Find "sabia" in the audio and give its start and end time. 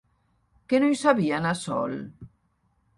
1.03-1.37